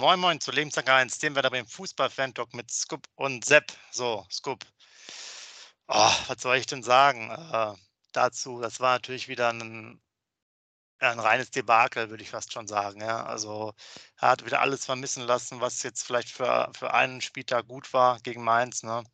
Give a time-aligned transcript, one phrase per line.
[0.00, 3.70] moin Moin zu Lebenslang 1, dem wir da beim Fußball-Fan-Talk mit Scoop und Sepp.
[3.90, 4.64] So, Scoop.
[5.88, 7.74] Oh, was soll ich denn sagen äh,
[8.12, 8.60] dazu?
[8.62, 10.00] Das war natürlich wieder ein,
[11.00, 13.02] ein reines Debakel, würde ich fast schon sagen.
[13.02, 13.26] Ja.
[13.26, 13.74] Also
[14.18, 18.20] er hat wieder alles vermissen lassen, was jetzt vielleicht für, für einen Spieltag gut war
[18.20, 18.82] gegen Mainz.
[18.82, 19.04] Ne?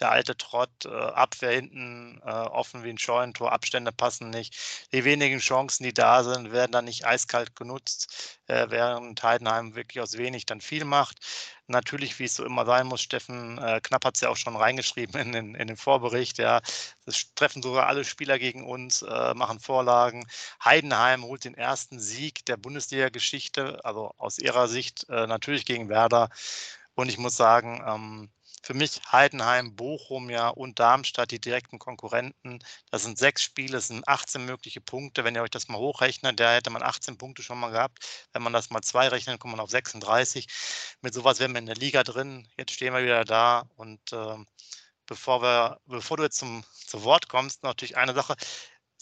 [0.00, 4.86] Der alte Trott, äh, Abwehr hinten äh, offen wie ein Scheunentor, Abstände passen nicht.
[4.92, 10.00] Die wenigen Chancen, die da sind, werden dann nicht eiskalt genutzt, äh, während Heidenheim wirklich
[10.02, 11.18] aus wenig dann viel macht.
[11.68, 14.56] Natürlich, wie es so immer sein muss, Steffen äh, Knapp hat es ja auch schon
[14.56, 16.60] reingeschrieben in den, in den Vorbericht, ja,
[17.06, 20.26] das treffen sogar alle Spieler gegen uns, äh, machen Vorlagen.
[20.64, 26.28] Heidenheim holt den ersten Sieg der Bundesliga-Geschichte, also aus ihrer Sicht äh, natürlich gegen Werder.
[26.94, 28.30] Und ich muss sagen, ähm,
[28.62, 32.60] für mich Heidenheim, Bochum ja und Darmstadt die direkten Konkurrenten.
[32.90, 35.24] Das sind sechs Spiele, es sind 18 mögliche Punkte.
[35.24, 38.28] Wenn ihr euch das mal hochrechnet, da hätte man 18 Punkte schon mal gehabt.
[38.32, 40.46] Wenn man das mal zwei rechnet, kommt man auf 36.
[41.02, 42.48] Mit sowas wären wir in der Liga drin.
[42.56, 44.36] Jetzt stehen wir wieder da und äh,
[45.06, 48.36] bevor wir, bevor du jetzt zum, zu Wort kommst, natürlich eine Sache.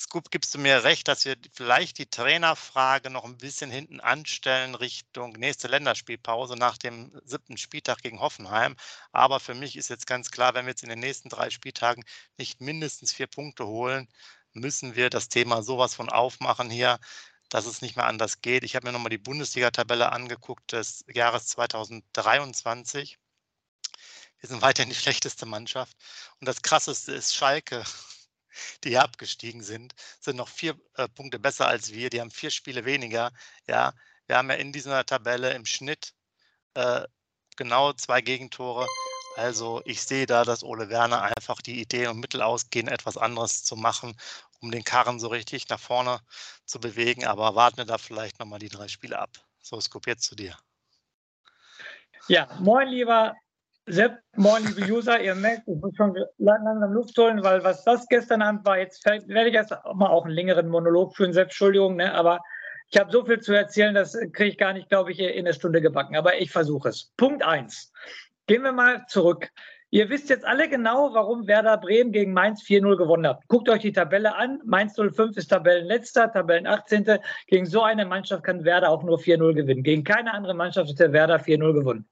[0.00, 4.74] Scoop, gibst du mir recht, dass wir vielleicht die Trainerfrage noch ein bisschen hinten anstellen
[4.74, 8.76] Richtung nächste Länderspielpause nach dem siebten Spieltag gegen Hoffenheim.
[9.12, 12.02] Aber für mich ist jetzt ganz klar, wenn wir jetzt in den nächsten drei Spieltagen
[12.38, 14.08] nicht mindestens vier Punkte holen,
[14.54, 16.98] müssen wir das Thema sowas von aufmachen hier,
[17.50, 18.64] dass es nicht mehr anders geht.
[18.64, 23.18] Ich habe mir nochmal die Bundesliga-Tabelle angeguckt des Jahres 2023.
[24.38, 25.94] Wir sind weiterhin die schlechteste Mannschaft.
[26.40, 27.84] Und das Krasseste ist Schalke
[28.84, 32.10] die hier abgestiegen sind, sind noch vier äh, Punkte besser als wir.
[32.10, 33.30] Die haben vier Spiele weniger.
[33.66, 33.92] Ja,
[34.26, 36.14] wir haben ja in dieser Tabelle im Schnitt
[36.74, 37.02] äh,
[37.56, 38.86] genau zwei Gegentore.
[39.36, 43.64] Also ich sehe da, dass Ole Werner einfach die Idee und Mittel ausgehen, etwas anderes
[43.64, 44.16] zu machen,
[44.60, 46.20] um den Karren so richtig nach vorne
[46.64, 47.24] zu bewegen.
[47.24, 49.30] Aber warten wir da vielleicht nochmal die drei Spiele ab.
[49.62, 50.56] So, Scoop, jetzt zu dir.
[52.28, 53.34] Ja, moin, lieber
[53.92, 58.06] Sepp, moin, liebe User, ihr merkt, ich muss schon langsam Luft holen, weil was das
[58.06, 61.96] gestern Abend war, jetzt werde ich erst mal auch einen längeren Monolog führen, Sepp, Entschuldigung,
[61.96, 62.38] ne, aber
[62.88, 65.54] ich habe so viel zu erzählen, das kriege ich gar nicht, glaube ich, in der
[65.54, 67.12] Stunde gebacken, aber ich versuche es.
[67.16, 67.92] Punkt eins.
[68.46, 69.48] Gehen wir mal zurück.
[69.92, 73.40] Ihr wisst jetzt alle genau, warum Werder Bremen gegen Mainz 4-0 gewonnen hat.
[73.48, 74.60] Guckt euch die Tabelle an.
[74.64, 77.18] Mainz 05 ist Tabellenletzter, Tabellen 18.
[77.48, 79.82] Gegen so eine Mannschaft kann Werder auch nur 4-0 gewinnen.
[79.82, 82.08] Gegen keine andere Mannschaft hat der Werder 4-0 gewonnen.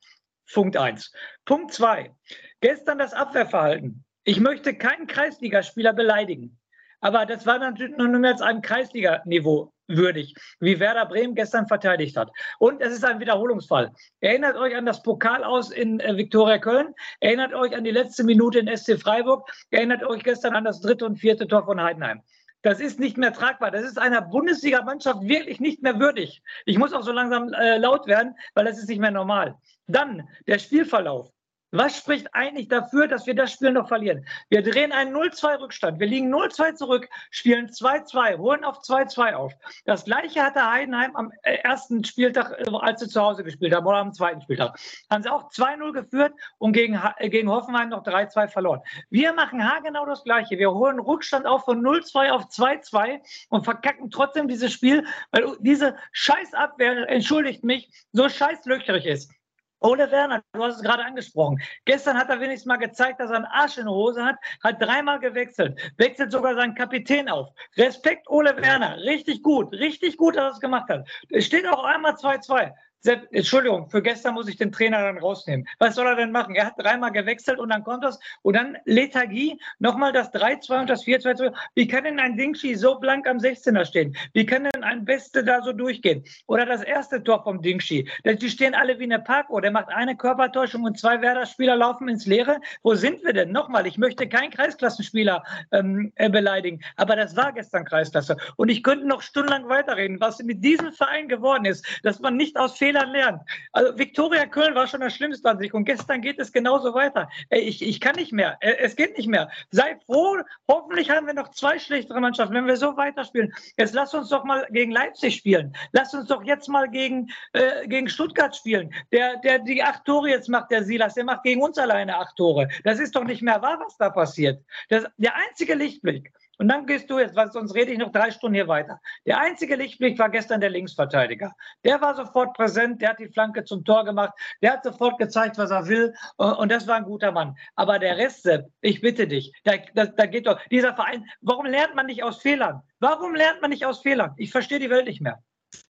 [0.52, 1.12] Punkt eins.
[1.44, 2.14] Punkt zwei.
[2.60, 4.04] Gestern das Abwehrverhalten.
[4.24, 6.58] Ich möchte keinen Kreisligaspieler beleidigen.
[7.00, 12.16] Aber das war natürlich nur mehr als einem Kreisliganiveau würdig, wie Werder Bremen gestern verteidigt
[12.16, 12.30] hat.
[12.58, 13.92] Und es ist ein Wiederholungsfall.
[14.20, 16.94] Erinnert euch an das Pokal aus in äh, Viktoria Köln.
[17.20, 19.48] Erinnert euch an die letzte Minute in SC Freiburg.
[19.70, 22.20] Erinnert euch gestern an das dritte und vierte Tor von Heidenheim.
[22.62, 23.70] Das ist nicht mehr tragbar.
[23.70, 26.42] Das ist einer Bundesliga-Mannschaft wirklich nicht mehr würdig.
[26.66, 29.56] Ich muss auch so langsam äh, laut werden, weil das ist nicht mehr normal.
[29.86, 31.30] Dann der Spielverlauf.
[31.70, 34.26] Was spricht eigentlich dafür, dass wir das Spiel noch verlieren?
[34.48, 36.00] Wir drehen einen 0-2 Rückstand.
[36.00, 39.52] Wir liegen 0-2 zurück, spielen 2-2, holen auf 2-2 auf.
[39.84, 43.86] Das gleiche hatte Heidenheim am äh, ersten Spieltag, äh, als sie zu Hause gespielt haben,
[43.86, 44.78] oder am zweiten Spieltag.
[45.10, 48.80] Haben sie auch 2-0 geführt und gegen, äh, gegen Hoffenheim noch 3-2 verloren.
[49.10, 50.56] Wir machen haargenau das Gleiche.
[50.56, 53.20] Wir holen Rückstand auf von 0-2 auf 2-2
[53.50, 59.37] und verkacken trotzdem dieses Spiel, weil diese Scheißabwehr, entschuldigt mich, so scheißlöcherig ist.
[59.80, 61.60] Ole Werner, du hast es gerade angesprochen.
[61.84, 64.82] Gestern hat er wenigstens mal gezeigt, dass er einen Arsch in der Hose hat, hat
[64.82, 67.48] dreimal gewechselt, wechselt sogar seinen Kapitän auf.
[67.76, 71.08] Respekt, Ole Werner, richtig gut, richtig gut, dass er es gemacht hat.
[71.30, 72.72] Es steht auch einmal 2-2.
[73.00, 75.68] Sepp, Entschuldigung, für gestern muss ich den Trainer dann rausnehmen.
[75.78, 76.56] Was soll er denn machen?
[76.56, 80.90] Er hat dreimal gewechselt und dann kommt das und dann Lethargie, nochmal das 3-2 und
[80.90, 81.54] das 4-2.
[81.76, 84.16] Wie kann denn ein Dingshi so blank am 16er stehen?
[84.32, 86.24] Wie kann denn ein Beste da so durchgehen?
[86.48, 88.10] Oder das erste Tor vom Dingshi.
[88.24, 89.62] Die stehen alle wie eine Parkuhr.
[89.62, 92.60] Der macht eine Körpertäuschung und zwei Werder-Spieler laufen ins Leere.
[92.82, 93.52] Wo sind wir denn?
[93.52, 98.36] Nochmal, ich möchte keinen Kreisklassenspieler ähm, äh, beleidigen, aber das war gestern Kreisklasse.
[98.56, 102.56] Und ich könnte noch stundenlang weiterreden, was mit diesem Verein geworden ist, dass man nicht
[102.56, 103.40] aus Fehlern Fehlern lernen.
[103.72, 107.28] Also Viktoria Köln war schon das Schlimmste an sich und gestern geht es genauso weiter.
[107.50, 108.56] Ich, ich kann nicht mehr.
[108.60, 109.50] Es geht nicht mehr.
[109.70, 110.38] Sei froh.
[110.70, 113.52] Hoffentlich haben wir noch zwei schlechtere Mannschaften, wenn wir so weiterspielen.
[113.76, 115.76] Jetzt lass uns doch mal gegen Leipzig spielen.
[115.92, 118.90] Lass uns doch jetzt mal gegen, äh, gegen Stuttgart spielen.
[119.12, 122.36] Der, der die acht Tore jetzt macht, der Silas, der macht gegen uns alleine acht
[122.36, 122.68] Tore.
[122.84, 124.64] Das ist doch nicht mehr wahr, was da passiert.
[124.88, 126.32] Das, der einzige Lichtblick.
[126.58, 129.00] Und dann gehst du jetzt, weil sonst rede ich noch drei Stunden hier weiter.
[129.26, 131.54] Der einzige Lichtblick war gestern der Linksverteidiger.
[131.84, 135.56] Der war sofort präsent, der hat die Flanke zum Tor gemacht, der hat sofort gezeigt,
[135.56, 137.56] was er will und das war ein guter Mann.
[137.76, 141.66] Aber der Rest, Sepp, ich bitte dich, da, da, da geht doch, dieser Verein, warum
[141.66, 142.82] lernt man nicht aus Fehlern?
[142.98, 144.34] Warum lernt man nicht aus Fehlern?
[144.36, 145.42] Ich verstehe die Welt nicht mehr.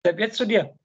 [0.04, 0.76] Sepp, jetzt zu dir.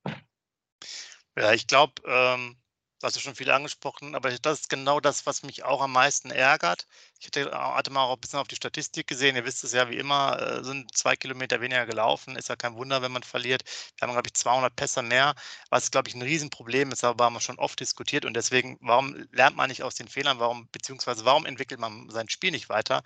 [1.38, 2.56] Ja, ich glaube, ähm,
[3.04, 6.32] hast ja schon viel angesprochen, aber das ist genau das, was mich auch am meisten
[6.32, 6.88] ärgert.
[7.20, 9.36] Ich hatte, hatte mal auch ein bisschen auf die Statistik gesehen.
[9.36, 12.36] Ihr wisst es ja, wie immer, äh, sind zwei Kilometer weniger gelaufen.
[12.36, 13.64] Ist ja kein Wunder, wenn man verliert.
[13.98, 15.36] Wir haben, glaube ich, 200 Pässe mehr,
[15.70, 18.26] was, glaube ich, ein Riesenproblem ist, aber haben wir schon oft diskutiert.
[18.26, 20.40] Und deswegen, warum lernt man nicht aus den Fehlern?
[20.40, 23.04] Warum, beziehungsweise warum entwickelt man sein Spiel nicht weiter?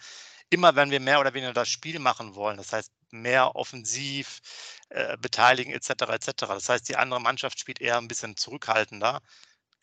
[0.50, 4.40] Immer wenn wir mehr oder weniger das Spiel machen wollen, das heißt mehr offensiv
[4.90, 5.90] äh, beteiligen etc.
[6.10, 6.32] etc.
[6.48, 9.22] Das heißt, die andere Mannschaft spielt eher ein bisschen zurückhaltender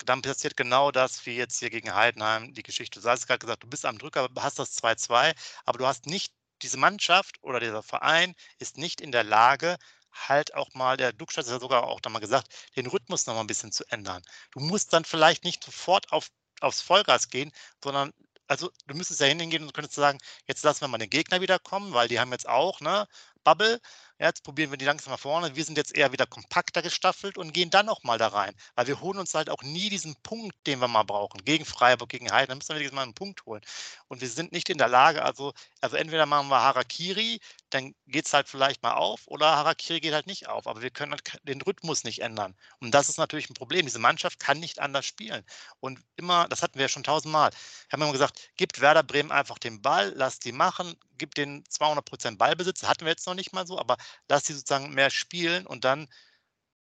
[0.05, 3.01] dann passiert genau das wie jetzt hier gegen Heidenheim, die Geschichte.
[3.01, 6.33] Du hast gerade gesagt, du bist am Drücker, hast das 2-2, aber du hast nicht,
[6.63, 9.77] diese Mannschaft oder dieser Verein ist nicht in der Lage,
[10.13, 13.35] halt auch mal, der Duckstadt ist ja sogar auch da mal gesagt, den Rhythmus noch
[13.35, 14.23] mal ein bisschen zu ändern.
[14.53, 16.29] Du musst dann vielleicht nicht sofort auf,
[16.61, 17.53] aufs Vollgas gehen,
[17.83, 18.13] sondern
[18.47, 21.59] also du müsstest ja hingehen und könntest sagen, jetzt lassen wir mal den Gegner wieder
[21.59, 23.07] kommen, weil die haben jetzt auch, ne,
[23.43, 23.81] Bubble.
[24.25, 25.55] Jetzt probieren wir die langsam nach vorne.
[25.55, 28.55] Wir sind jetzt eher wieder kompakter gestaffelt und gehen dann auch mal da rein.
[28.75, 31.45] Weil wir holen uns halt auch nie diesen Punkt, den wir mal brauchen.
[31.45, 33.61] Gegen Freiburg, gegen Heiden, dann müssen wir jetzt mal einen Punkt holen.
[34.09, 37.39] Und wir sind nicht in der Lage, also, also entweder machen wir Harakiri,
[37.75, 40.67] dann geht es halt vielleicht mal auf, oder Harakiri geht halt nicht auf.
[40.67, 42.55] Aber wir können halt den Rhythmus nicht ändern.
[42.81, 43.87] Und das ist natürlich ein Problem.
[43.87, 45.45] Diese Mannschaft kann nicht anders spielen.
[45.81, 47.51] Und immer, das hatten wir ja schon tausendmal,
[47.91, 51.65] haben wir immer gesagt, gibt Werder Bremen einfach den Ball, lasst die machen, gibt den
[51.69, 52.85] 200 Prozent Ballbesitz.
[52.85, 53.97] Hatten wir jetzt noch nicht mal so, aber
[54.29, 56.09] lass die sozusagen mehr spielen und dann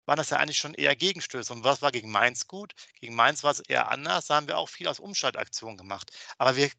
[0.06, 1.52] waren das ja eigentlich schon eher Gegenstöße.
[1.52, 2.74] Und was war gegen Mainz gut?
[3.00, 4.26] Gegen Mainz war es eher anders.
[4.26, 6.12] Da haben wir auch viel aus Umschaltaktionen gemacht.
[6.38, 6.70] Aber wir,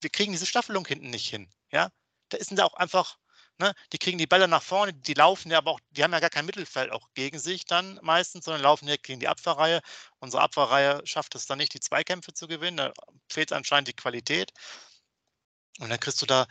[0.00, 1.48] wir kriegen diese Staffelung hinten nicht hin.
[1.70, 1.90] Ja?
[2.30, 3.18] Da ist da auch einfach,
[3.60, 6.20] ne, die kriegen die Bälle nach vorne, die laufen ja aber auch, die haben ja
[6.20, 9.80] gar kein Mittelfeld auch gegen sich dann meistens, sondern laufen ja gegen die Abwehrreihe.
[10.18, 12.78] Unsere Abwehrreihe schafft es dann nicht, die Zweikämpfe zu gewinnen.
[12.78, 12.92] Da
[13.30, 14.50] fehlt anscheinend die Qualität.
[15.78, 16.46] Und dann kriegst du da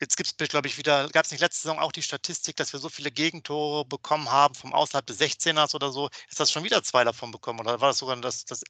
[0.00, 2.72] Jetzt gibt es, glaube ich, wieder, gab es nicht letzte Saison auch die Statistik, dass
[2.72, 6.08] wir so viele Gegentore bekommen haben vom außerhalb des 16ers oder so.
[6.28, 7.60] Ist das schon wieder zwei davon bekommen?
[7.60, 8.64] Oder war das sogar das, das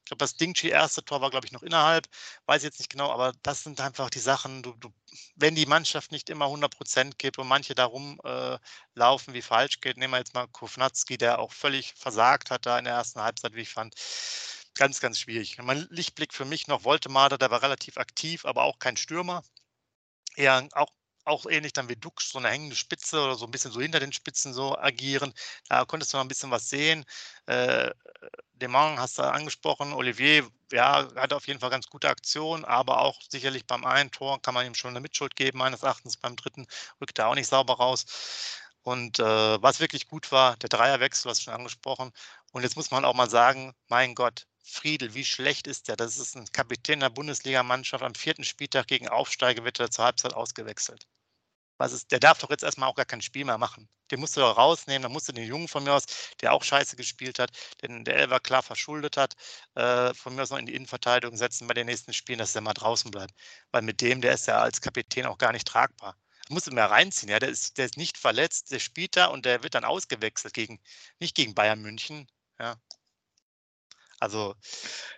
[0.00, 2.06] ich glaube, das Dingchi erste Tor war, glaube ich, noch innerhalb.
[2.46, 4.92] Weiß ich jetzt nicht genau, aber das sind einfach die Sachen, du, du,
[5.36, 8.58] wenn die Mannschaft nicht immer 100 Prozent gibt und manche darum äh,
[8.94, 12.78] laufen, wie falsch geht, nehmen wir jetzt mal Kovnatski, der auch völlig versagt hat da
[12.78, 13.94] in der ersten Halbzeit, wie ich fand.
[14.74, 15.58] Ganz, ganz schwierig.
[15.62, 19.42] Mein Lichtblick für mich noch Woltemade, der war relativ aktiv, aber auch kein Stürmer
[20.36, 20.92] eher auch
[21.24, 24.00] auch ähnlich dann wie Dux, so eine hängende Spitze oder so ein bisschen so hinter
[24.00, 25.32] den Spitzen so agieren.
[25.68, 27.04] Da konntest du noch ein bisschen was sehen.
[27.46, 27.90] Äh,
[28.54, 33.20] Demang hast du angesprochen, Olivier, ja, hat auf jeden Fall ganz gute Aktionen, aber auch
[33.28, 36.66] sicherlich beim einen Tor kann man ihm schon eine Mitschuld geben, meines Erachtens beim dritten
[37.00, 38.04] rückt er auch nicht sauber raus.
[38.82, 42.12] Und äh, was wirklich gut war, der Dreierwechsel, du hast schon angesprochen.
[42.52, 45.96] Und jetzt muss man auch mal sagen, mein Gott, Friedel, wie schlecht ist der?
[45.96, 48.04] Das ist ein Kapitän der Bundesligamannschaft.
[48.04, 51.06] Am vierten Spieltag gegen Aufsteiger wird er zur Halbzeit ausgewechselt.
[51.78, 53.88] Was ist, der darf doch jetzt erstmal auch gar kein Spiel mehr machen.
[54.10, 55.02] Den musst du doch rausnehmen.
[55.02, 56.04] Dann musst du den Jungen von mir aus,
[56.42, 57.52] der auch scheiße gespielt hat,
[57.82, 59.34] den der Elver klar verschuldet hat,
[59.76, 62.60] äh, von mir aus noch in die Innenverteidigung setzen bei den nächsten Spielen, dass der
[62.60, 63.32] mal draußen bleibt.
[63.72, 66.16] Weil mit dem, der ist ja als Kapitän auch gar nicht tragbar.
[66.50, 67.30] Musst du mehr reinziehen.
[67.30, 67.38] Ja?
[67.38, 70.80] Der, ist, der ist nicht verletzt, der spielt da und der wird dann ausgewechselt gegen,
[71.18, 72.28] nicht gegen Bayern München.
[72.58, 72.76] Ja,
[74.20, 74.54] also,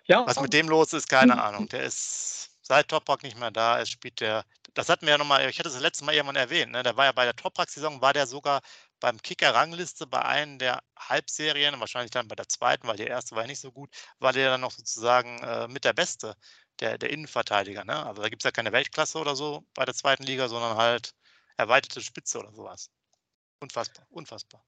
[0.06, 1.68] ja, was mit dem los ist, keine Ahnung.
[1.68, 3.80] Der ist seit Toprak nicht mehr da.
[3.80, 4.44] Es spielt der,
[4.74, 6.82] das hatten wir ja nochmal, ich hatte das letzte Mal irgendwann erwähnt, ne?
[6.82, 8.62] der war ja bei der Toprak-Saison, war der sogar
[9.00, 13.42] beim Kicker-Rangliste bei einem der Halbserien, wahrscheinlich dann bei der zweiten, weil die erste war
[13.42, 13.90] ja nicht so gut,
[14.20, 16.36] war der dann noch sozusagen äh, mit der Beste,
[16.78, 17.84] der, der Innenverteidiger.
[17.84, 18.06] Ne?
[18.06, 21.12] Also da gibt es ja keine Weltklasse oder so bei der zweiten Liga, sondern halt
[21.56, 22.88] erweiterte Spitze oder sowas.
[23.60, 24.64] Unfassbar, unfassbar.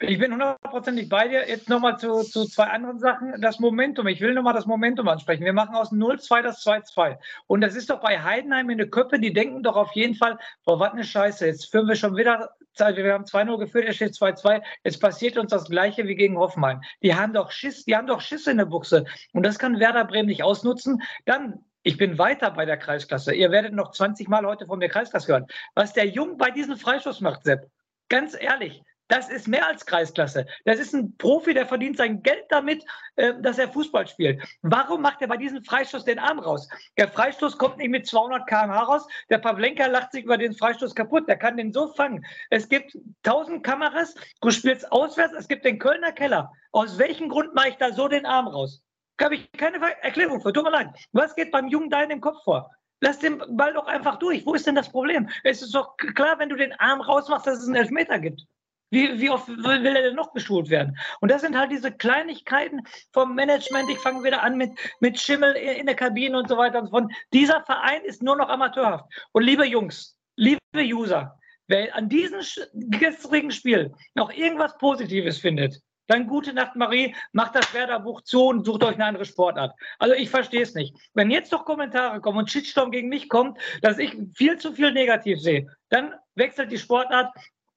[0.00, 1.48] Ich bin hundertprozentig bei dir.
[1.48, 3.40] Jetzt nochmal zu, zu zwei anderen Sachen.
[3.40, 4.08] Das Momentum.
[4.08, 5.44] Ich will nochmal das Momentum ansprechen.
[5.44, 7.16] Wir machen aus 0-2 das 2-2.
[7.46, 10.36] Und das ist doch bei Heidenheim in der Köppe, die denken doch auf jeden Fall,
[10.64, 11.46] boah, was eine Scheiße.
[11.46, 12.96] Jetzt führen wir schon wieder Zeit.
[12.96, 14.62] Wir haben 2-0 geführt, es steht 2-2.
[14.82, 16.80] Jetzt passiert uns das Gleiche wie gegen Hoffenheim.
[17.02, 19.04] Die haben doch Schiss, die haben doch Schiss in der Buchse.
[19.32, 21.02] Und das kann Werder Bremen nicht ausnutzen.
[21.24, 23.34] Dann ich bin weiter bei der Kreisklasse.
[23.34, 25.46] Ihr werdet noch 20 Mal heute von der Kreisklasse hören.
[25.74, 27.70] Was der Jung bei diesem Freischuss macht, Sepp,
[28.08, 30.46] ganz ehrlich, das ist mehr als Kreisklasse.
[30.64, 32.84] Das ist ein Profi, der verdient sein Geld damit,
[33.16, 34.42] äh, dass er Fußball spielt.
[34.62, 36.68] Warum macht er bei diesem Freistoß den Arm raus?
[36.96, 39.06] Der Freistoß kommt nicht mit 200 km/h raus.
[39.28, 41.28] Der Pavlenka lacht sich über den Freistoß kaputt.
[41.28, 42.24] Der kann den so fangen.
[42.50, 44.14] Es gibt 1000 Kameras.
[44.40, 45.34] Du spielst auswärts.
[45.34, 46.50] Es gibt den Kölner Keller.
[46.72, 48.82] Aus welchem Grund mache ich da so den Arm raus?
[49.20, 50.52] Habe ich keine Erklärung für.
[50.52, 50.88] Tut mir leid.
[51.12, 52.70] Was geht beim Jungen da in den Kopf vor?
[53.00, 54.46] Lass den Ball doch einfach durch.
[54.46, 55.28] Wo ist denn das Problem?
[55.42, 58.46] Es ist doch klar, wenn du den Arm rausmachst, dass es einen Elfmeter gibt.
[58.94, 60.96] Wie, wie oft will, er denn noch geschult werden?
[61.20, 62.80] Und das sind halt diese Kleinigkeiten
[63.12, 63.90] vom Management.
[63.90, 64.70] Ich fange wieder an mit,
[65.00, 67.12] mit Schimmel in der Kabine und so weiter und so fort.
[67.32, 69.06] Dieser Verein ist nur noch amateurhaft.
[69.32, 71.36] Und liebe Jungs, liebe User,
[71.66, 72.38] wer an diesem
[72.72, 78.64] gestrigen Spiel noch irgendwas Positives findet, dann gute Nacht, Marie, macht das Werder-Buch zu und
[78.64, 79.74] sucht euch eine andere Sportart.
[79.98, 80.94] Also ich verstehe es nicht.
[81.14, 84.92] Wenn jetzt noch Kommentare kommen und Shitstorm gegen mich kommt, dass ich viel zu viel
[84.92, 87.34] negativ sehe, dann wechselt die Sportart.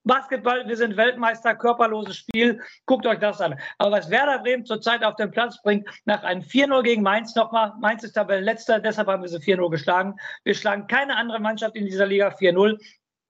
[0.08, 3.60] Basketball, wir sind Weltmeister, körperloses Spiel, guckt euch das an.
[3.78, 7.74] Aber was Werder Bremen zurzeit auf den Platz bringt, nach einem 4-0 gegen Mainz nochmal,
[7.80, 10.16] Mainz ist Tabellenletzter, deshalb haben wir sie 4-0 geschlagen.
[10.44, 12.80] Wir schlagen keine andere Mannschaft in dieser Liga 4-0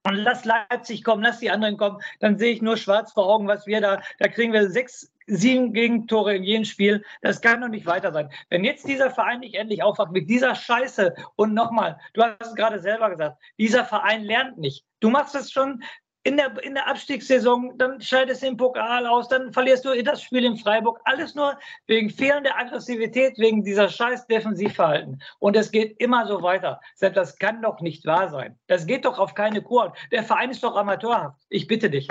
[0.04, 3.48] und lass Leipzig kommen, lass die anderen kommen, dann sehe ich nur schwarz vor Augen,
[3.48, 7.04] was wir da, da kriegen wir sechs, sieben Gegentore in jedem Spiel.
[7.20, 8.30] Das kann doch nicht weiter sein.
[8.48, 12.54] Wenn jetzt dieser Verein nicht endlich aufwacht mit dieser Scheiße und nochmal, du hast es
[12.54, 14.86] gerade selber gesagt, dieser Verein lernt nicht.
[15.00, 15.82] Du machst es schon
[16.28, 20.22] in der, in der Abstiegssaison, dann scheidest du im Pokal aus, dann verlierst du das
[20.22, 21.00] Spiel in Freiburg.
[21.04, 25.22] Alles nur wegen fehlender Aggressivität, wegen dieser scheiß Defensivverhalten.
[25.38, 26.80] Und es geht immer so weiter.
[27.00, 28.58] Das kann doch nicht wahr sein.
[28.66, 29.94] Das geht doch auf keine Kur.
[30.12, 31.40] Der Verein ist doch amateurhaft.
[31.48, 32.06] Ich bitte dich.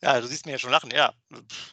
[0.00, 0.92] Ja, du siehst mir ja schon lachen.
[0.92, 1.12] Ja,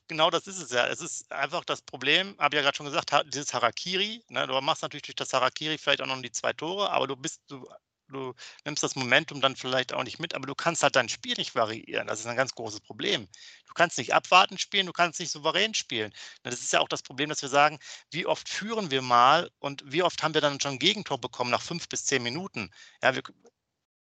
[0.07, 0.87] genau das ist es ja.
[0.87, 4.23] Es ist einfach das Problem, habe ja gerade schon gesagt, dieses Harakiri.
[4.29, 4.47] Ne?
[4.47, 7.41] Du machst natürlich durch das Harakiri vielleicht auch noch die zwei Tore, aber du bist,
[7.49, 7.67] du
[8.13, 8.33] du
[8.65, 11.55] nimmst das Momentum dann vielleicht auch nicht mit, aber du kannst halt dein Spiel nicht
[11.55, 12.07] variieren.
[12.07, 13.27] Das ist ein ganz großes Problem.
[13.67, 16.13] Du kannst nicht abwarten spielen, du kannst nicht souverän spielen.
[16.43, 17.79] Das ist ja auch das Problem, dass wir sagen,
[18.11, 21.51] wie oft führen wir mal und wie oft haben wir dann schon ein Gegentor bekommen
[21.51, 22.71] nach fünf bis zehn Minuten.
[23.01, 23.23] Ja, wir,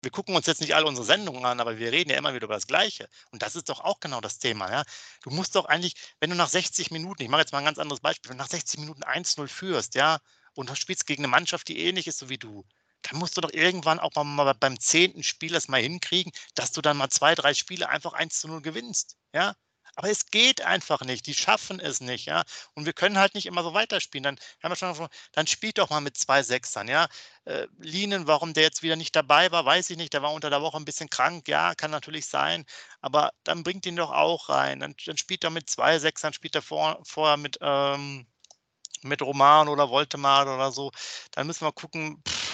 [0.02, 2.44] wir gucken uns jetzt nicht alle unsere Sendungen an, aber wir reden ja immer wieder
[2.44, 3.08] über das Gleiche.
[3.32, 4.70] Und das ist doch auch genau das Thema.
[4.70, 4.84] Ja?
[5.22, 7.78] Du musst doch eigentlich, wenn du nach 60 Minuten, ich mache jetzt mal ein ganz
[7.78, 10.20] anderes Beispiel, wenn du nach 60 Minuten 1-0 führst, ja,
[10.54, 12.64] und du spielst gegen eine Mannschaft, die ähnlich ist so wie du,
[13.08, 16.82] dann musst du doch irgendwann auch mal beim zehnten Spiel das mal hinkriegen, dass du
[16.82, 19.16] dann mal zwei, drei Spiele einfach 1 zu 0 gewinnst.
[19.32, 19.54] Ja,
[19.96, 21.26] aber es geht einfach nicht.
[21.26, 22.44] Die schaffen es nicht, ja.
[22.74, 24.24] Und wir können halt nicht immer so weiterspielen.
[24.24, 27.08] Dann haben wir schon, dann spielt doch mal mit zwei Sechsern, ja.
[27.46, 30.12] Äh, Linen, warum der jetzt wieder nicht dabei war, weiß ich nicht.
[30.12, 32.64] Der war unter der Woche ein bisschen krank, ja, kann natürlich sein.
[33.00, 34.80] Aber dann bringt ihn doch auch rein.
[34.80, 38.26] Dann, dann spielt er mit zwei Sechsern, spielt er vor, vorher mit, ähm,
[39.02, 40.90] mit Roman oder Voltemar oder so.
[41.32, 42.45] Dann müssen wir gucken, pff,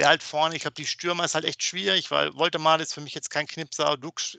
[0.00, 3.02] der halt vorne, ich glaube, die Stürmer ist halt echt schwierig, weil Voltemar ist für
[3.02, 3.98] mich jetzt kein Knipser.
[3.98, 4.38] Dux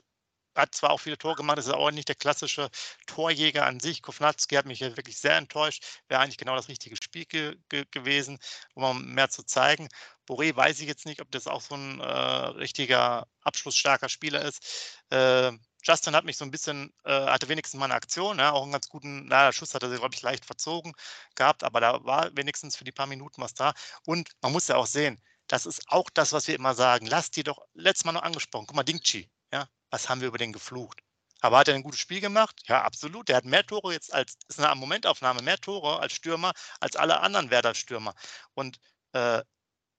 [0.56, 2.68] hat zwar auch viele Tore gemacht, ist aber auch nicht der klassische
[3.06, 4.02] Torjäger an sich.
[4.02, 5.84] Kovnatski hat mich ja wirklich sehr enttäuscht.
[6.08, 8.38] Wäre eigentlich genau das richtige Spiel ge ge gewesen,
[8.74, 9.88] um mehr zu zeigen.
[10.28, 14.98] Boré weiß ich jetzt nicht, ob das auch so ein äh, richtiger abschlussstarker Spieler ist.
[15.10, 15.52] Äh,
[15.84, 18.72] Justin hat mich so ein bisschen, äh, hatte wenigstens mal eine Aktion, ja, auch einen
[18.72, 20.92] ganz guten, na, Schuss hat er, glaube ich, leicht verzogen
[21.36, 23.74] gehabt, aber da war wenigstens für die paar Minuten was da.
[24.06, 25.20] Und man muss ja auch sehen,
[25.52, 27.04] das ist auch das, was wir immer sagen.
[27.06, 30.38] Lass die doch, letztes Mal noch angesprochen, guck mal, Dingchi, ja, was haben wir über
[30.38, 31.00] den geflucht?
[31.42, 32.58] Aber hat er ein gutes Spiel gemacht?
[32.68, 33.28] Ja, absolut.
[33.28, 37.20] Der hat mehr Tore jetzt als, ist eine Momentaufnahme, mehr Tore als Stürmer, als alle
[37.20, 38.14] anderen Werder-Stürmer.
[38.54, 38.78] Und
[39.12, 39.42] äh,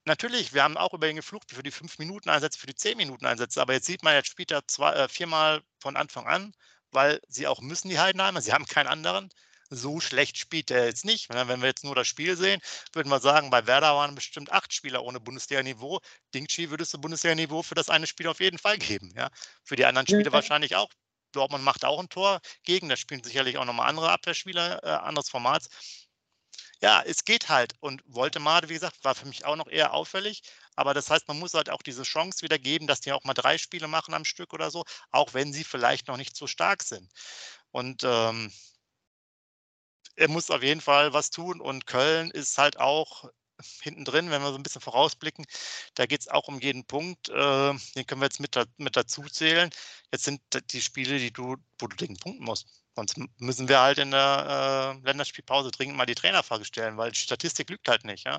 [0.04, 3.62] natürlich, wir haben auch über ihn geflucht für die 5-Minuten-Einsätze, für die 10-Minuten-Einsätze.
[3.62, 6.52] Aber jetzt sieht man, jetzt spielt er zwei, äh, viermal von Anfang an,
[6.90, 8.40] weil sie auch müssen, die Heidenheimer.
[8.40, 9.30] Sie haben keinen anderen
[9.70, 11.28] so schlecht spielt er jetzt nicht.
[11.28, 12.60] Wenn wir jetzt nur das Spiel sehen,
[12.92, 16.00] würden wir sagen, bei Werder waren bestimmt acht Spieler ohne Bundesliga-Niveau.
[16.34, 19.12] Dingchi würdest du Bundesliga-Niveau für das eine Spiel auf jeden Fall geben.
[19.16, 19.30] Ja?
[19.62, 20.32] Für die anderen Spiele ja.
[20.32, 20.88] wahrscheinlich auch.
[21.32, 25.28] Dortmund macht auch ein Tor gegen, da spielen sicherlich auch nochmal andere Abwehrspieler, äh, anderes
[25.28, 25.66] Format.
[26.80, 27.74] Ja, es geht halt.
[27.80, 30.42] Und Woltemade, wie gesagt, war für mich auch noch eher auffällig.
[30.76, 33.34] Aber das heißt, man muss halt auch diese Chance wieder geben, dass die auch mal
[33.34, 36.82] drei Spiele machen am Stück oder so, auch wenn sie vielleicht noch nicht so stark
[36.82, 37.10] sind.
[37.70, 38.52] Und ähm,
[40.16, 43.30] er muss auf jeden Fall was tun und Köln ist halt auch
[43.80, 45.46] hinten drin, wenn wir so ein bisschen vorausblicken.
[45.94, 47.28] Da geht es auch um jeden Punkt.
[47.28, 47.32] Äh,
[47.94, 49.70] den können wir jetzt mit, mit dazu zählen.
[50.12, 50.40] Jetzt sind
[50.72, 52.66] die Spiele, die du, wo du den punkten musst.
[52.96, 57.18] Sonst müssen wir halt in der äh, Länderspielpause dringend mal die Trainerfrage stellen, weil die
[57.18, 58.24] Statistik lügt halt nicht.
[58.24, 58.38] Ja?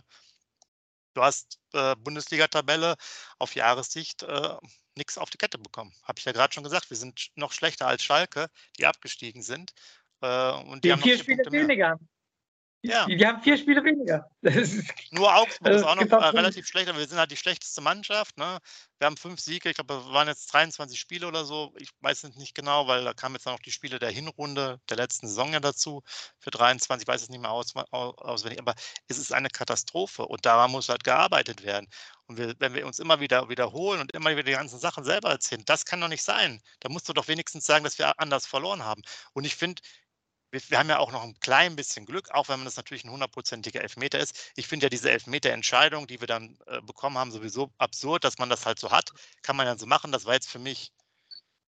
[1.13, 2.95] Du hast äh, Bundesliga-Tabelle
[3.39, 4.55] auf Jahressicht äh,
[4.95, 5.93] nichts auf die Kette bekommen.
[6.03, 9.73] Habe ich ja gerade schon gesagt, wir sind noch schlechter als Schalke, die abgestiegen sind.
[10.25, 11.99] Äh, und die, die haben vier, vier Spiele weniger.
[12.85, 13.05] Ja.
[13.07, 14.29] Die, haben vier Spiele weniger.
[15.11, 18.37] Nur Augsburg ist auch noch äh, relativ schlecht, aber wir sind halt die schlechteste Mannschaft.
[18.37, 18.59] Ne?
[18.99, 21.73] Wir haben fünf Siege, ich glaube, es waren jetzt 23 Spiele oder so.
[21.79, 24.97] Ich weiß es nicht genau, weil da kamen jetzt noch die Spiele der Hinrunde der
[24.97, 26.03] letzten Saison ja dazu
[26.37, 27.03] für 23.
[27.03, 28.75] Ich weiß es nicht mehr aus, auswendig, aber
[29.07, 31.87] es ist eine Katastrophe und daran muss halt gearbeitet werden.
[32.27, 35.29] Und wir, wenn wir uns immer wieder wiederholen und immer wieder die ganzen Sachen selber
[35.29, 36.61] erzählen, das kann doch nicht sein.
[36.81, 39.01] Da musst du doch wenigstens sagen, dass wir anders verloren haben.
[39.33, 39.81] Und ich finde,
[40.55, 43.03] wir, wir, haben ja auch noch ein klein bisschen Glück, auch wenn man das natürlich
[43.03, 44.51] ein hundertprozentiger Elfmeter ist.
[44.55, 48.49] Ich finde ja diese Elfmeter-Entscheidung, die wir dann äh, bekommen haben, sowieso absurd, dass man
[48.49, 49.11] das halt so hat.
[49.41, 50.11] Kann man dann so machen.
[50.11, 50.93] Das war jetzt für mich,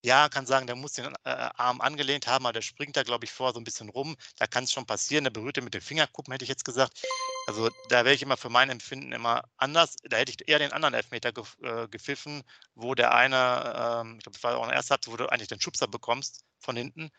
[0.02, 3.24] ja, kann sagen, der muss den äh, Arm angelehnt haben, aber der springt da, glaube
[3.26, 4.16] ich, vor so ein bisschen rum.
[4.38, 5.24] Da kann es schon passieren.
[5.24, 7.02] Der berührt mit den Fingerkuppen, hätte ich jetzt gesagt.
[7.46, 9.96] Also da wäre ich immer für mein Empfinden immer anders.
[10.04, 12.42] Da hätte ich eher den anderen Elfmeter ge äh, gepfiffen,
[12.74, 15.60] wo der eine, ähm, ich glaube, das war auch ein erster, wo du eigentlich den
[15.60, 17.10] Schubser bekommst von hinten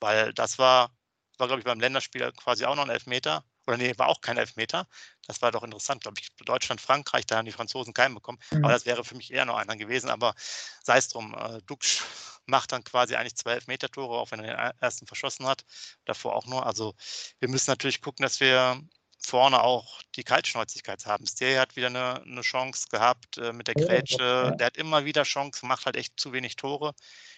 [0.00, 0.92] Weil das war,
[1.38, 3.44] war glaube ich, beim Länderspiel quasi auch noch ein Elfmeter.
[3.66, 4.88] Oder nee, war auch kein Elfmeter.
[5.26, 6.34] Das war doch interessant, glaube ich.
[6.44, 8.38] Deutschland, Frankreich, da haben die Franzosen keinen bekommen.
[8.50, 8.64] Mhm.
[8.64, 10.08] Aber das wäre für mich eher noch einer gewesen.
[10.08, 10.34] Aber
[10.82, 12.02] sei es drum, äh, Duxch
[12.46, 15.66] macht dann quasi eigentlich zwei Elfmeter-Tore, auch wenn er den ersten verschossen hat.
[16.06, 16.64] Davor auch nur.
[16.64, 16.94] Also
[17.40, 18.80] wir müssen natürlich gucken, dass wir
[19.18, 21.26] vorne auch die Kaltschnäuzigkeit haben.
[21.26, 24.18] Stay hat wieder eine, eine Chance gehabt äh, mit der Grätsche.
[24.18, 24.50] Ja.
[24.52, 26.94] Der hat immer wieder Chance, macht halt echt zu wenig Tore.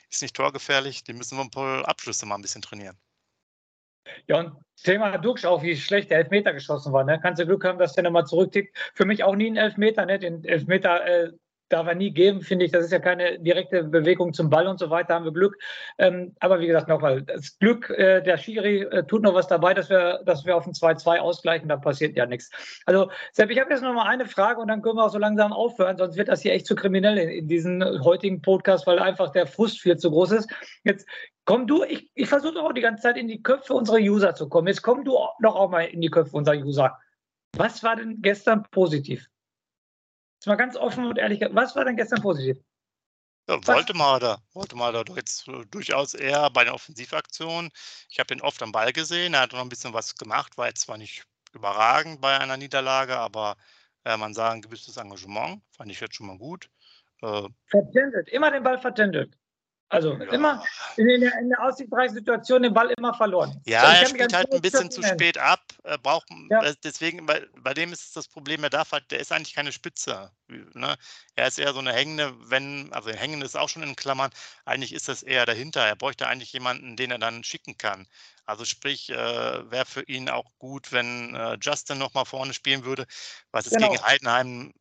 [0.09, 1.02] Ist nicht torgefährlich.
[1.02, 2.97] Die müssen wir ein paar Abschlüsse mal ein bisschen trainieren.
[4.27, 7.05] Ja, und Thema Dux auch, wie schlecht der Elfmeter geschossen war.
[7.05, 7.21] Ne?
[7.21, 8.77] Kannst du Glück haben, dass der nochmal zurücktickt.
[8.95, 10.07] Für mich auch nie ein Elfmeter.
[10.07, 10.19] Ne?
[10.19, 11.31] Den Elfmeter äh,
[11.73, 12.73] darf er nie geben, finde ich.
[12.73, 15.57] Das ist ja keine direkte Bewegung zum Ball und so weiter, haben wir Glück.
[15.99, 19.75] Ähm, aber wie gesagt, nochmal, das Glück, äh, der Schiri äh, tut noch was dabei,
[19.75, 22.50] dass wir, dass wir auf ein 2-2 ausgleichen, da passiert ja nichts.
[22.87, 25.19] Also, Sepp, ich habe jetzt noch mal eine Frage und dann können wir auch so
[25.19, 28.99] langsam aufhören, sonst wird das hier echt zu kriminell in, in diesem heutigen Podcast, weil
[28.99, 30.50] einfach der Frust viel zu groß ist.
[30.85, 31.07] Jetzt
[31.45, 34.49] komm du, ich, ich versuche auch die ganze Zeit in die Köpfe unserer User zu
[34.49, 34.69] kommen.
[34.69, 35.12] Jetzt komm du
[35.43, 36.97] doch auch mal in die Köpfe unserer User.
[37.57, 39.29] Was war denn gestern positiv?
[40.40, 42.56] Jetzt mal ganz offen und ehrlich, was war denn gestern positiv?
[43.47, 47.70] Ja, wollte mal da, wollte mal da jetzt durchaus eher bei den Offensivaktionen.
[48.09, 49.35] Ich habe ihn oft am Ball gesehen.
[49.35, 53.18] Er hat noch ein bisschen was gemacht, war jetzt zwar nicht überragend bei einer Niederlage,
[53.18, 53.59] aber
[54.06, 55.61] äh, man sagt ein gewisses Engagement.
[55.76, 56.70] Fand ich jetzt schon mal gut.
[57.20, 59.37] Äh, vertändelt, immer den Ball vertändelt.
[59.90, 60.32] Also ja.
[60.32, 60.64] immer
[60.97, 63.61] in der, in der aussichtsreichen Situation den Ball immer verloren.
[63.66, 65.61] Ja, also er spielt halt ein bisschen zu spät ab.
[65.82, 66.62] Er braucht, ja.
[66.62, 69.73] Äh, deswegen, bei, bei dem ist das Problem, er darf halt, der ist eigentlich keine
[69.73, 70.30] Spitze.
[70.47, 70.97] Ne?
[71.35, 74.30] Er ist eher so eine hängende, wenn, also hängende ist auch schon in Klammern,
[74.64, 75.85] eigentlich ist das eher dahinter.
[75.85, 78.06] Er bräuchte eigentlich jemanden, den er dann schicken kann.
[78.47, 79.14] Also sprich, äh,
[79.70, 83.06] wäre für ihn auch gut, wenn äh, Justin nochmal vorne spielen würde,
[83.50, 83.91] was es genau.
[83.91, 84.73] gegen Heidenheim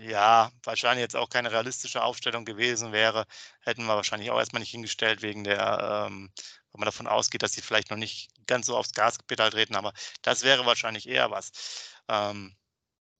[0.00, 3.26] ja, wahrscheinlich jetzt auch keine realistische Aufstellung gewesen wäre,
[3.60, 6.32] hätten wir wahrscheinlich auch erstmal nicht hingestellt, wegen der, ähm,
[6.72, 9.92] wenn man davon ausgeht, dass sie vielleicht noch nicht ganz so aufs Gaspedal treten, aber
[10.22, 11.52] das wäre wahrscheinlich eher was.
[12.08, 12.56] Ähm,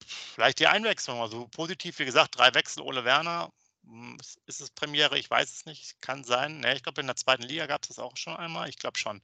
[0.06, 3.50] vielleicht die Einwechslung, also positiv, wie gesagt, drei Wechsel, Ole Werner,
[3.86, 5.18] hm, ist es Premiere?
[5.18, 6.00] Ich weiß es nicht.
[6.00, 6.60] Kann sein.
[6.60, 8.68] Ne, ich glaube, in der zweiten Liga gab es das auch schon einmal.
[8.68, 9.20] Ich glaube schon.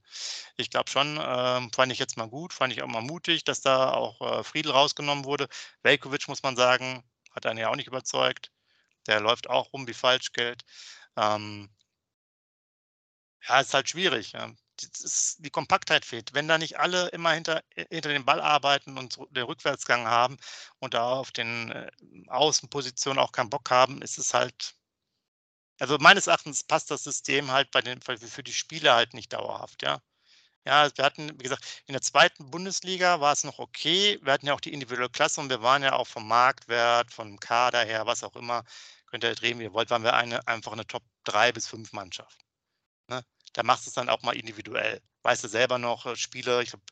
[0.57, 1.19] Ich glaube schon.
[1.23, 2.53] Ähm, fand ich jetzt mal gut.
[2.53, 5.49] Fand ich auch mal mutig, dass da auch äh, Friedel rausgenommen wurde.
[5.83, 7.03] Velkovic, muss man sagen,
[7.45, 8.51] hat einen ja auch nicht überzeugt.
[9.07, 10.63] Der läuft auch rum wie Falschgeld.
[11.17, 11.71] Ähm,
[13.49, 14.33] ja, ist halt schwierig.
[14.33, 14.51] Ja.
[14.81, 16.33] Ist, die Kompaktheit fehlt.
[16.35, 20.37] Wenn da nicht alle immer hinter, hinter dem Ball arbeiten und den Rückwärtsgang haben
[20.79, 21.91] und da auf den äh,
[22.29, 24.75] Außenpositionen auch keinen Bock haben, ist es halt.
[25.81, 29.83] Also meines Erachtens passt das System halt bei den, für die Spieler halt nicht dauerhaft,
[29.83, 30.01] ja.
[30.71, 34.21] Ja, wir hatten, wie gesagt, in der zweiten Bundesliga war es noch okay.
[34.23, 37.41] Wir hatten ja auch die individuelle Klasse und wir waren ja auch vom Marktwert, vom
[37.41, 38.63] Kader her, was auch immer,
[39.07, 41.93] könnt ihr drehen, wie ihr wollt, waren wir eine, einfach eine Top 3 bis 5
[41.93, 42.39] Mannschaft.
[43.09, 43.25] Ne?
[43.55, 45.03] Da machst du es dann auch mal individuell.
[45.23, 46.85] Weißt du selber noch, äh, Spiele, ich glaube,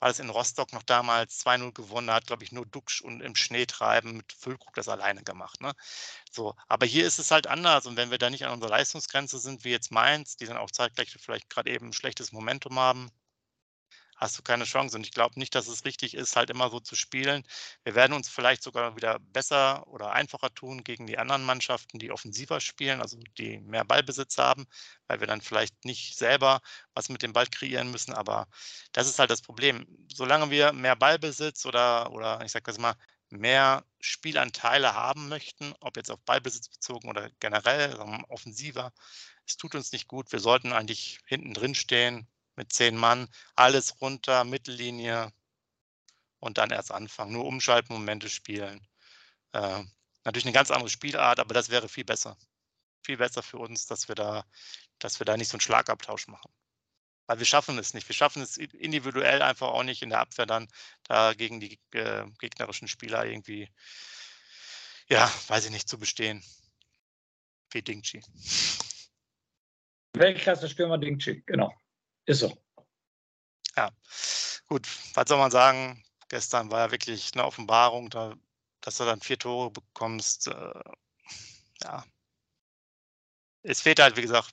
[0.00, 3.34] war das in Rostock noch damals 2-0 gewonnen, hat, glaube ich, nur Duxch und im
[3.34, 5.60] Schneetreiben mit Füllkrug das alleine gemacht.
[5.60, 5.72] Ne?
[6.30, 9.38] So, aber hier ist es halt anders und wenn wir da nicht an unserer Leistungsgrenze
[9.38, 13.10] sind, wie jetzt Mainz, die dann auch zeitgleich vielleicht gerade eben ein schlechtes Momentum haben,
[14.18, 14.96] hast du keine Chance.
[14.96, 17.44] Und ich glaube nicht, dass es richtig ist, halt immer so zu spielen.
[17.84, 22.10] Wir werden uns vielleicht sogar wieder besser oder einfacher tun gegen die anderen Mannschaften, die
[22.10, 24.66] offensiver spielen, also die mehr Ballbesitz haben,
[25.06, 26.60] weil wir dann vielleicht nicht selber
[26.94, 28.12] was mit dem Ball kreieren müssen.
[28.12, 28.48] Aber
[28.92, 29.86] das ist halt das Problem.
[30.12, 32.94] Solange wir mehr Ballbesitz oder, oder ich sage das mal,
[33.30, 37.94] mehr Spielanteile haben möchten, ob jetzt auf Ballbesitz bezogen oder generell
[38.28, 38.92] offensiver,
[39.46, 40.32] es tut uns nicht gut.
[40.32, 42.26] Wir sollten eigentlich hinten drin stehen,
[42.58, 45.32] mit zehn Mann, alles runter, Mittellinie
[46.40, 47.32] und dann erst anfangen.
[47.32, 48.84] Nur Umschaltmomente spielen.
[49.52, 49.84] Äh,
[50.24, 52.36] natürlich eine ganz andere Spielart, aber das wäre viel besser.
[53.02, 54.44] Viel besser für uns, dass wir da,
[54.98, 56.50] dass wir da nicht so einen Schlagabtausch machen.
[57.26, 58.08] Weil wir schaffen es nicht.
[58.08, 60.66] Wir schaffen es individuell einfach auch nicht in der Abwehr dann
[61.04, 63.70] da gegen die äh, gegnerischen Spieler irgendwie,
[65.08, 66.42] ja, weiß ich nicht, zu bestehen.
[67.70, 68.20] Wie Dingchi.
[70.14, 71.72] Weltklasse-Stürmer Dingchi, genau.
[72.28, 72.52] Ist so.
[73.74, 73.90] Ja,
[74.66, 74.86] gut.
[75.14, 76.04] Was soll man sagen?
[76.28, 78.34] Gestern war ja wirklich eine Offenbarung, da,
[78.82, 80.48] dass du dann vier Tore bekommst.
[80.48, 80.74] Äh,
[81.82, 82.04] ja.
[83.62, 84.50] Es fehlt halt, wie gesagt,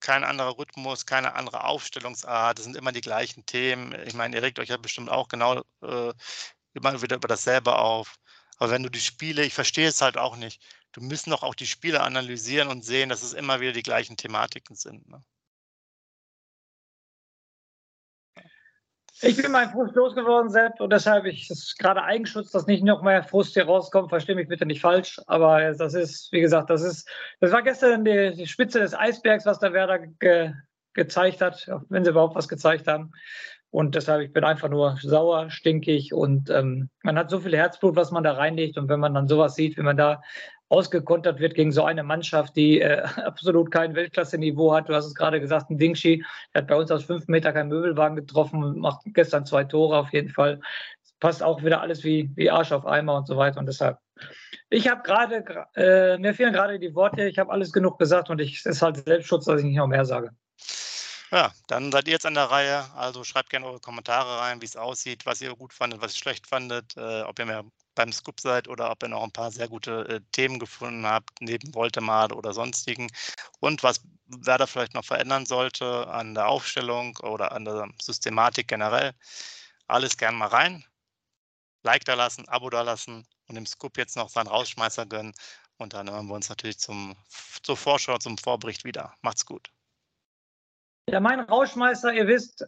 [0.00, 2.58] kein anderer Rhythmus, keine andere Aufstellungsart.
[2.58, 3.94] Das sind immer die gleichen Themen.
[4.06, 6.12] Ich meine, ihr regt euch ja bestimmt auch genau äh,
[6.74, 8.16] immer wieder über dasselbe auf.
[8.58, 11.54] Aber wenn du die Spiele, ich verstehe es halt auch nicht, du müssen doch auch
[11.54, 15.08] die Spiele analysieren und sehen, dass es immer wieder die gleichen Thematiken sind.
[15.08, 15.24] Ne?
[19.20, 23.02] Ich bin mein Frust losgeworden, Sepp, und deshalb ist es gerade Eigenschutz, dass nicht noch
[23.02, 24.10] mehr Frust hier rauskommt.
[24.10, 27.08] Verstehe mich bitte nicht falsch, aber das ist, wie gesagt, das ist,
[27.40, 30.52] das war gestern die, die Spitze des Eisbergs, was der Werder ge,
[30.94, 33.12] gezeigt hat, wenn sie überhaupt was gezeigt haben.
[33.70, 37.96] Und deshalb, ich bin einfach nur sauer, stinkig und ähm, man hat so viel Herzblut,
[37.96, 38.78] was man da reinlegt.
[38.78, 40.22] Und wenn man dann sowas sieht, wie man da
[40.68, 44.88] ausgekontert wird gegen so eine Mannschaft, die äh, absolut kein Weltklasse-Niveau hat.
[44.88, 47.68] Du hast es gerade gesagt, ein Dingshi, der hat bei uns aus fünf Meter keinen
[47.68, 50.60] Möbelwagen getroffen macht gestern zwei Tore auf jeden Fall.
[51.02, 53.60] Es passt auch wieder alles wie, wie Arsch auf Eimer und so weiter.
[53.60, 53.98] Und deshalb,
[54.70, 58.40] ich habe gerade, äh, mir fehlen gerade die Worte, ich habe alles genug gesagt und
[58.40, 60.30] ich, es ist halt Selbstschutz, dass ich nicht noch mehr sage.
[61.30, 62.84] Ja, dann seid ihr jetzt an der Reihe.
[62.96, 66.18] Also schreibt gerne eure Kommentare rein, wie es aussieht, was ihr gut fandet, was ihr
[66.18, 67.64] schlecht fandet, äh, ob ihr mehr
[67.98, 71.30] beim Scoop seid oder ob ihr noch ein paar sehr gute äh, Themen gefunden habt,
[71.40, 73.08] neben Voltemade oder sonstigen.
[73.60, 79.14] Und was Werder vielleicht noch verändern sollte an der Aufstellung oder an der Systematik generell.
[79.88, 80.84] Alles gerne mal rein.
[81.82, 85.34] Like da lassen, Abo da lassen und dem Scoop jetzt noch seinen Rausschmeißer gönnen.
[85.76, 87.16] Und dann hören wir uns natürlich zum,
[87.62, 89.14] zur Vorschau, zum Vorbericht wieder.
[89.22, 89.70] Macht's gut.
[91.10, 92.64] Ja, mein Rauschmeister, ihr wisst,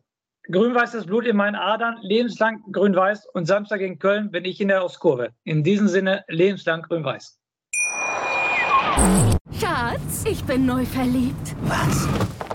[0.50, 4.84] grün-weißes Blut in meinen Adern, lebenslang grün-weiß und Samstag gegen Köln bin ich in der
[4.84, 5.30] Ostkurve.
[5.44, 7.38] In diesem Sinne, lebenslang grün-weiß.
[9.58, 11.54] Schatz, ich bin neu verliebt.
[11.62, 12.08] Was?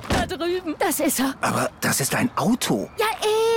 [0.09, 0.75] Da drüben.
[0.79, 1.35] Das ist er.
[1.41, 2.89] Aber das ist ein Auto.
[2.99, 3.05] Ja,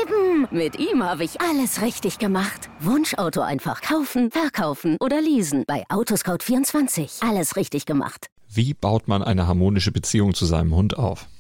[0.03, 0.47] eben.
[0.51, 2.71] Mit ihm habe ich alles richtig gemacht.
[2.81, 5.65] Wunschauto einfach kaufen, verkaufen oder leasen.
[5.67, 7.29] Bei Autoscout24.
[7.29, 8.29] Alles richtig gemacht.
[8.49, 11.27] Wie baut man eine harmonische Beziehung zu seinem Hund auf?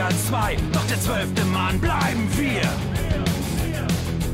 [0.00, 2.64] Liga 2, doch der zwölfte Mann bleiben wir.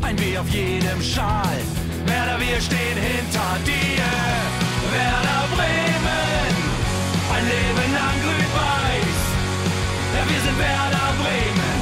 [0.00, 1.58] Ein W auf jedem Schal,
[2.06, 4.06] Werder, wir stehen hinter dir.
[4.94, 6.54] Werder Bremen,
[7.34, 9.18] ein Leben lang grün-weiß.
[10.14, 11.78] Ja, wir sind Werder Bremen,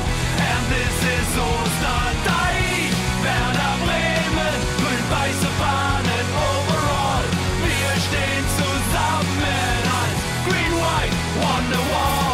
[0.49, 2.89] and this is Osterdeich.
[3.21, 7.27] Werder Bremen, grün-weiße Fahnen overall.
[7.69, 12.34] Wir stehen zusammen als Green White Wonderwall.